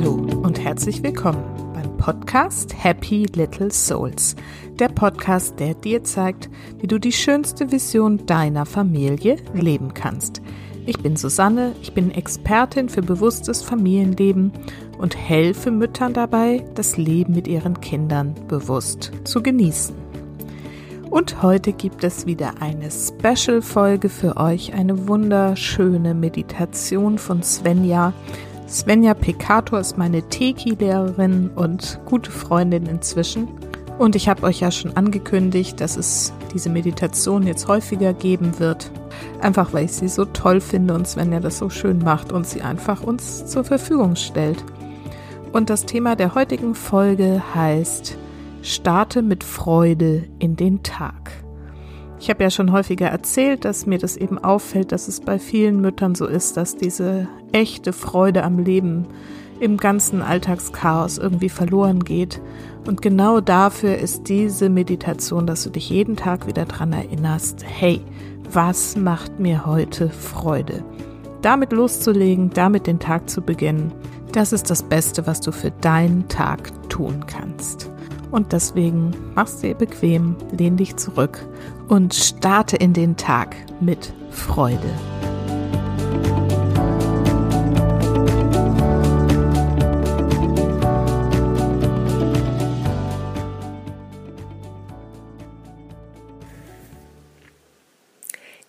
[0.00, 1.42] Hallo und herzlich willkommen
[1.74, 4.36] beim Podcast Happy Little Souls.
[4.78, 6.48] Der Podcast, der dir zeigt,
[6.78, 10.40] wie du die schönste Vision deiner Familie leben kannst.
[10.86, 14.52] Ich bin Susanne, ich bin Expertin für bewusstes Familienleben
[14.98, 19.96] und helfe Müttern dabei, das Leben mit ihren Kindern bewusst zu genießen.
[21.10, 28.12] Und heute gibt es wieder eine Special-Folge für euch, eine wunderschöne Meditation von Svenja.
[28.68, 33.48] Svenja Pekator ist meine Teki-Lehrerin und gute Freundin inzwischen.
[33.98, 38.90] Und ich habe euch ja schon angekündigt, dass es diese Meditation jetzt häufiger geben wird.
[39.40, 42.60] Einfach weil ich sie so toll finde und Svenja das so schön macht und sie
[42.60, 44.62] einfach uns zur Verfügung stellt.
[45.50, 48.18] Und das Thema der heutigen Folge heißt
[48.60, 51.32] Starte mit Freude in den Tag.
[52.20, 55.80] Ich habe ja schon häufiger erzählt, dass mir das eben auffällt, dass es bei vielen
[55.80, 59.06] Müttern so ist, dass diese echte Freude am Leben
[59.60, 62.40] im ganzen Alltagschaos irgendwie verloren geht.
[62.86, 68.00] Und genau dafür ist diese Meditation, dass du dich jeden Tag wieder dran erinnerst, hey,
[68.52, 70.84] was macht mir heute Freude?
[71.42, 73.92] Damit loszulegen, damit den Tag zu beginnen,
[74.32, 77.90] das ist das Beste, was du für deinen Tag tun kannst.
[78.30, 81.46] Und deswegen mach's dir bequem, lehn dich zurück
[81.88, 84.90] und starte in den Tag mit Freude.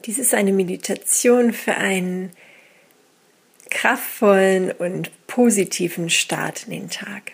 [0.05, 2.31] Dies ist eine Meditation für einen
[3.69, 7.33] kraftvollen und positiven Start in den Tag.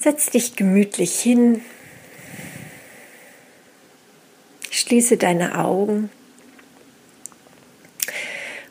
[0.00, 1.62] Setz dich gemütlich hin,
[4.70, 6.10] schließe deine Augen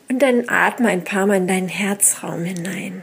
[0.08, 3.02] und dann atme ein paar Mal in deinen Herzraum hinein.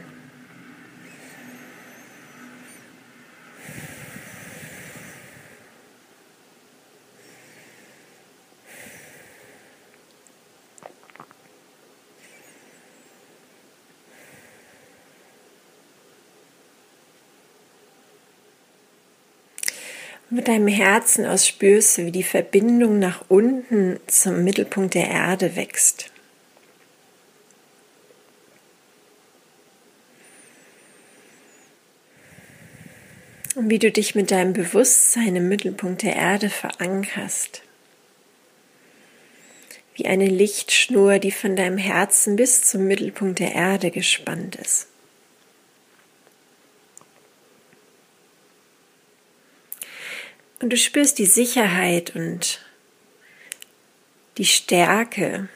[20.46, 26.12] Deinem Herzen aus spürst du, wie die Verbindung nach unten zum Mittelpunkt der Erde wächst.
[33.56, 37.62] Und wie du dich mit deinem Bewusstsein im Mittelpunkt der Erde verankerst.
[39.96, 44.86] Wie eine Lichtschnur, die von deinem Herzen bis zum Mittelpunkt der Erde gespannt ist.
[50.60, 52.60] Und du spürst die Sicherheit und
[54.38, 55.48] die Stärke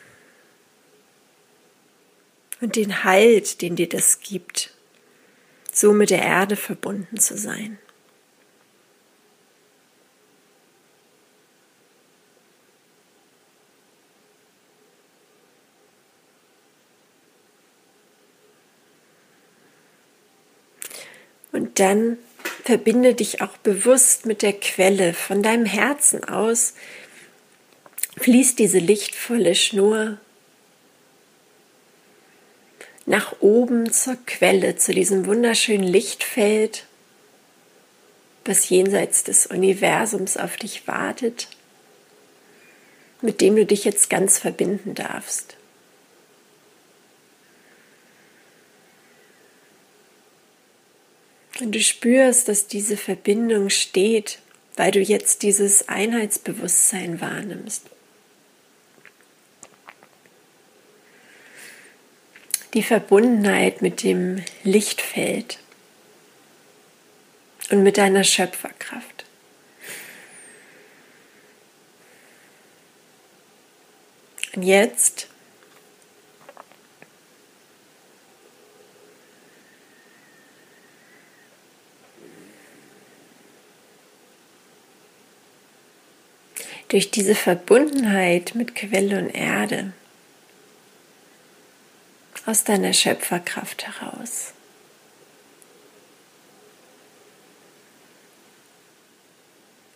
[2.61, 4.75] und den Halt, den dir das gibt,
[5.73, 7.79] so mit der Erde verbunden zu sein.
[21.53, 22.19] Und dann
[22.65, 25.15] Verbinde dich auch bewusst mit der Quelle.
[25.15, 26.75] Von deinem Herzen aus
[28.19, 30.19] fließt diese lichtvolle Schnur
[33.07, 36.87] nach oben zur Quelle, zu diesem wunderschönen Lichtfeld,
[38.45, 41.49] was jenseits des Universums auf dich wartet,
[43.21, 45.57] mit dem du dich jetzt ganz verbinden darfst.
[51.61, 54.39] Und du spürst, dass diese Verbindung steht,
[54.77, 57.83] weil du jetzt dieses Einheitsbewusstsein wahrnimmst.
[62.73, 65.59] Die Verbundenheit mit dem Lichtfeld
[67.71, 69.25] und mit deiner Schöpferkraft.
[74.55, 75.29] Und jetzt
[86.91, 89.93] durch diese Verbundenheit mit Quelle und Erde
[92.47, 94.53] aus deiner Schöpferkraft heraus.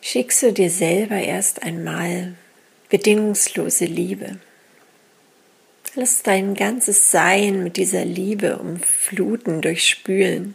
[0.00, 2.34] Schickst du dir selber erst einmal
[2.90, 4.38] bedingungslose Liebe.
[5.96, 10.54] Lass dein ganzes Sein mit dieser Liebe umfluten, durchspülen.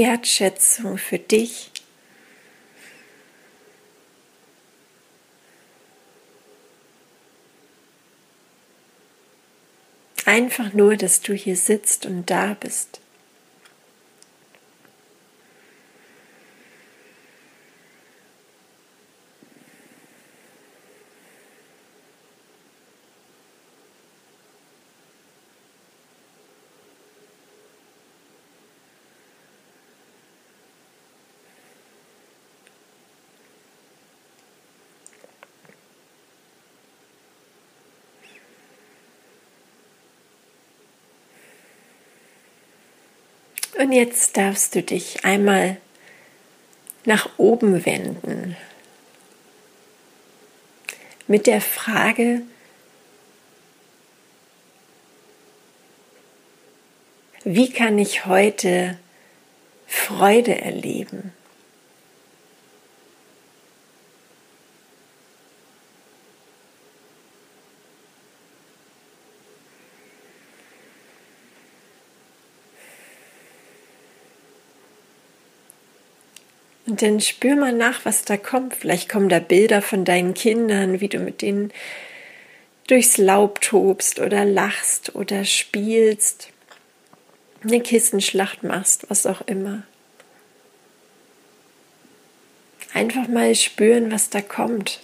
[0.00, 1.70] Wertschätzung für dich.
[10.24, 12.99] Einfach nur, dass du hier sitzt und da bist.
[43.80, 45.78] Und jetzt darfst du dich einmal
[47.06, 48.54] nach oben wenden
[51.26, 52.42] mit der Frage,
[57.44, 58.98] wie kann ich heute
[59.86, 61.32] Freude erleben?
[76.96, 78.74] Dann spür mal nach, was da kommt.
[78.74, 81.72] Vielleicht kommen da Bilder von deinen Kindern, wie du mit denen
[82.88, 86.48] durchs Laub tobst oder lachst oder spielst,
[87.62, 89.84] eine Kissenschlacht machst, was auch immer.
[92.92, 95.00] Einfach mal spüren, was da kommt.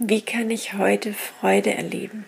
[0.00, 2.24] Wie kann ich heute Freude erleben?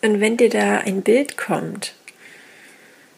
[0.00, 1.94] Und wenn dir da ein Bild kommt,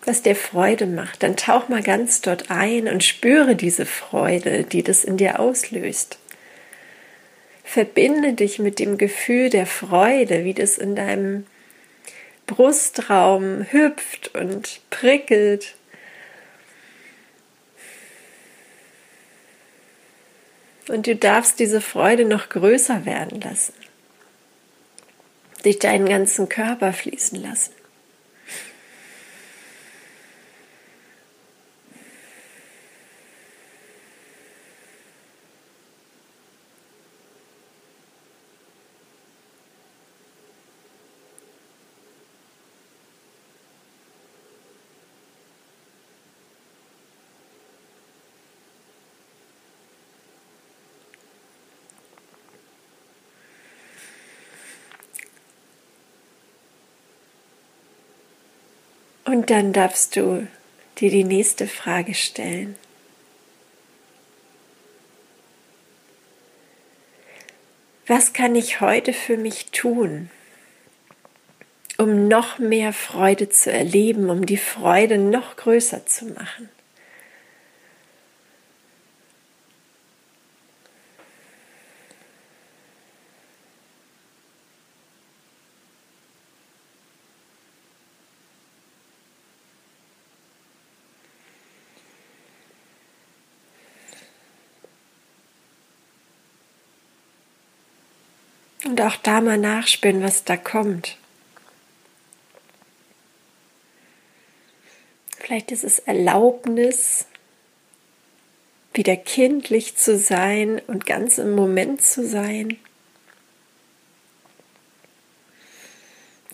[0.05, 4.83] was dir Freude macht, dann tauch mal ganz dort ein und spüre diese Freude, die
[4.83, 6.19] das in dir auslöst.
[7.63, 11.47] Verbinde dich mit dem Gefühl der Freude, wie das in deinem
[12.47, 15.77] Brustraum hüpft und prickelt
[20.91, 23.75] Und du darfst diese Freude noch größer werden lassen.
[25.63, 27.71] Durch deinen ganzen Körper fließen lassen.
[59.31, 60.49] Und dann darfst du
[60.99, 62.75] dir die nächste Frage stellen.
[68.09, 70.31] Was kann ich heute für mich tun,
[71.97, 76.69] um noch mehr Freude zu erleben, um die Freude noch größer zu machen?
[98.91, 101.17] Und auch da mal nachspüren, was da kommt.
[105.39, 107.27] Vielleicht ist es Erlaubnis,
[108.93, 112.79] wieder kindlich zu sein und ganz im Moment zu sein.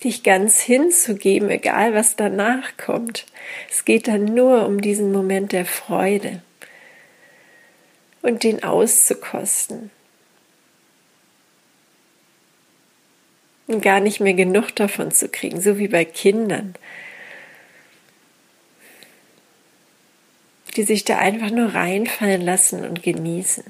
[0.05, 3.25] Dich ganz hinzugeben, egal was danach kommt.
[3.71, 6.43] Es geht dann nur um diesen Moment der Freude
[8.21, 9.91] und den auszukosten.
[13.81, 16.75] Gar nicht mehr genug davon zu kriegen, so wie bei Kindern,
[20.77, 23.65] die sich da einfach nur reinfallen lassen und genießen.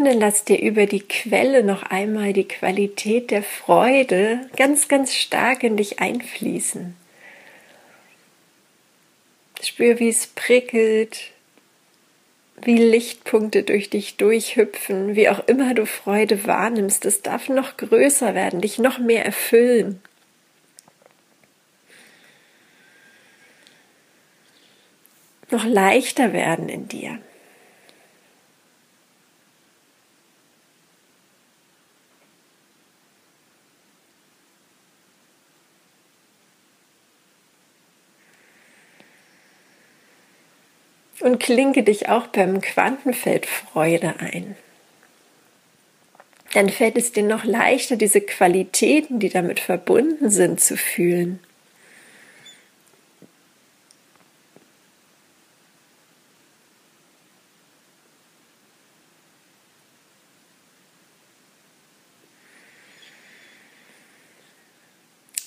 [0.00, 5.62] Und lass dir über die Quelle noch einmal die Qualität der Freude ganz, ganz stark
[5.62, 6.96] in dich einfließen.
[9.62, 11.32] Spür, wie es prickelt,
[12.62, 18.34] wie Lichtpunkte durch dich durchhüpfen, wie auch immer du Freude wahrnimmst, es darf noch größer
[18.34, 20.00] werden, dich noch mehr erfüllen.
[25.50, 27.18] Noch leichter werden in dir.
[41.20, 44.56] Und klinke dich auch beim Quantenfeld Freude ein.
[46.52, 51.38] Dann fällt es dir noch leichter, diese Qualitäten, die damit verbunden sind, zu fühlen.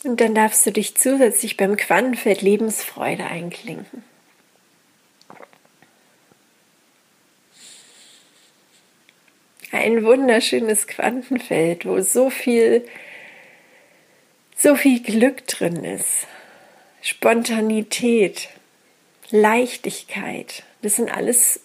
[0.04, 4.04] Und dann darfst du dich zusätzlich beim Quantenfeld Lebensfreude einklinken.
[9.74, 12.86] Ein wunderschönes Quantenfeld, wo so viel,
[14.56, 16.28] so viel Glück drin ist.
[17.02, 18.50] Spontanität,
[19.32, 20.64] Leichtigkeit.
[20.82, 21.60] Das sind alles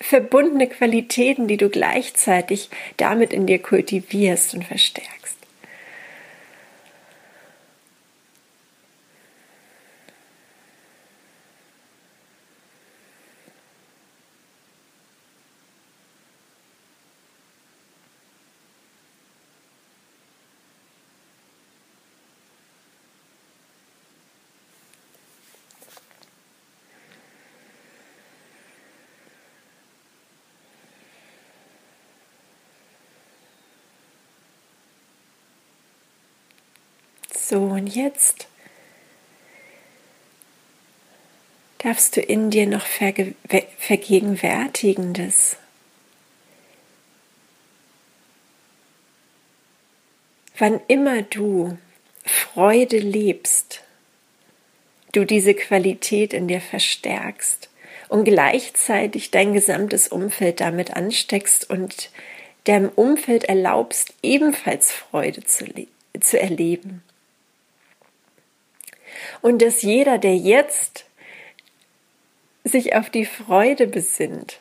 [0.00, 5.17] verbundene Qualitäten, die du gleichzeitig damit in dir kultivierst und verstärkst.
[37.48, 38.46] So, und jetzt
[41.78, 42.84] darfst du in dir noch
[43.78, 45.56] Vergegenwärtigendes.
[50.58, 51.78] Wann immer du
[52.22, 53.82] Freude lebst,
[55.12, 57.70] du diese Qualität in dir verstärkst
[58.10, 62.10] und gleichzeitig dein gesamtes Umfeld damit ansteckst und
[62.64, 65.64] deinem Umfeld erlaubst, ebenfalls Freude zu,
[66.20, 67.02] zu erleben
[69.40, 71.04] und dass jeder, der jetzt
[72.64, 74.60] sich auf die Freude besinnt,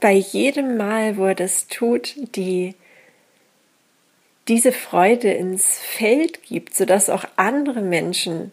[0.00, 2.74] bei jedem Mal, wo er das tut, die
[4.48, 8.52] diese Freude ins Feld gibt, sodass auch andere Menschen,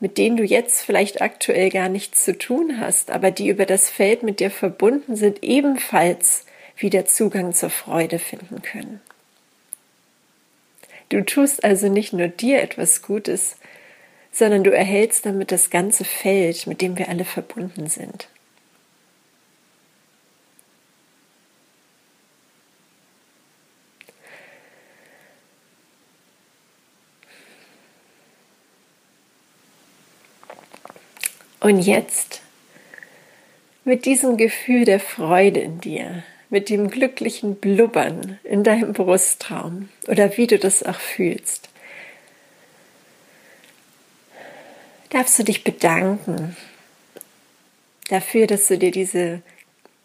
[0.00, 3.88] mit denen du jetzt vielleicht aktuell gar nichts zu tun hast, aber die über das
[3.88, 6.44] Feld mit dir verbunden sind, ebenfalls
[6.76, 9.00] wieder Zugang zur Freude finden können.
[11.08, 13.56] Du tust also nicht nur dir etwas Gutes,
[14.32, 18.28] sondern du erhältst damit das ganze Feld, mit dem wir alle verbunden sind.
[31.60, 32.42] Und jetzt
[33.84, 40.36] mit diesem Gefühl der Freude in dir, mit dem glücklichen Blubbern in deinem Brustraum oder
[40.36, 41.68] wie du das auch fühlst,
[45.10, 46.56] darfst du dich bedanken
[48.08, 49.42] dafür, dass du dir diese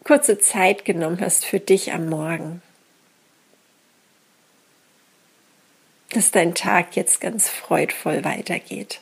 [0.02, 2.62] kurze Zeit genommen hast für dich am Morgen.
[6.12, 9.00] Dass dein Tag jetzt ganz freudvoll weitergeht.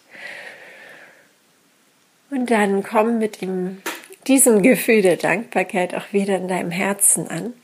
[2.28, 3.80] Und dann komm mit dem
[4.28, 7.54] diesem Gefühl der Dankbarkeit auch wieder in deinem Herzen an.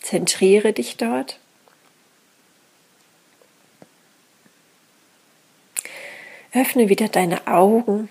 [0.00, 1.38] Zentriere dich dort.
[6.54, 8.08] Öffne wieder deine Augen.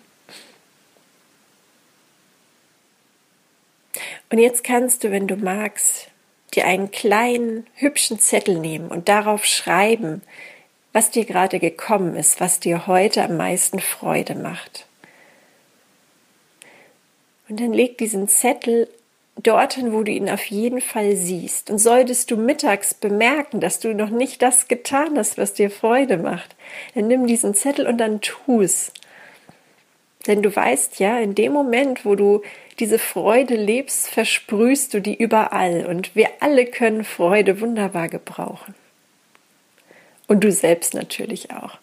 [4.29, 6.09] Und jetzt kannst du, wenn du magst,
[6.53, 10.21] dir einen kleinen, hübschen Zettel nehmen und darauf schreiben,
[10.93, 14.86] was dir gerade gekommen ist, was dir heute am meisten Freude macht.
[17.49, 18.89] Und dann leg diesen Zettel
[19.41, 21.69] dorthin, wo du ihn auf jeden Fall siehst.
[21.69, 26.17] Und solltest du mittags bemerken, dass du noch nicht das getan hast, was dir Freude
[26.17, 26.55] macht,
[26.95, 28.91] dann nimm diesen Zettel und dann tu's.
[30.25, 32.41] Denn du weißt ja, in dem Moment, wo du
[32.79, 35.85] diese Freude lebst, versprühst du die überall.
[35.85, 38.75] Und wir alle können Freude wunderbar gebrauchen.
[40.27, 41.77] Und du selbst natürlich auch.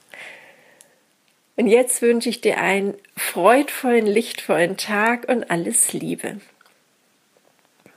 [1.56, 6.38] Und jetzt wünsche ich dir einen freudvollen, lichtvollen Tag und alles Liebe.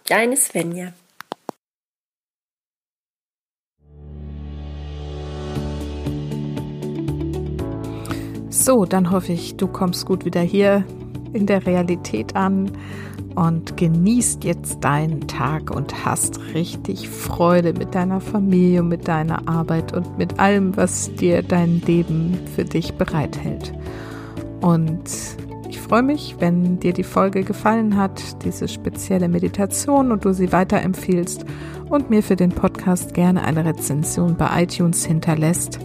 [0.05, 0.93] Deine Svenja.
[8.49, 10.85] So, dann hoffe ich, du kommst gut wieder hier
[11.33, 12.77] in der Realität an
[13.37, 19.93] und genießt jetzt deinen Tag und hast richtig Freude mit deiner Familie, mit deiner Arbeit
[19.93, 23.73] und mit allem, was dir dein Leben für dich bereithält.
[24.59, 25.03] Und
[25.69, 30.51] ich freue mich, wenn dir die Folge gefallen hat, diese spezielle Meditation und du sie
[30.51, 31.45] weiterempfiehlst
[31.89, 35.77] und mir für den Podcast gerne eine Rezension bei iTunes hinterlässt.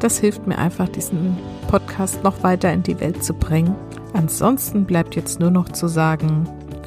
[0.00, 1.36] Das hilft mir einfach, diesen
[1.68, 3.76] Podcast noch weiter in die Welt zu bringen.
[4.12, 6.48] Ansonsten bleibt jetzt nur noch zu sagen,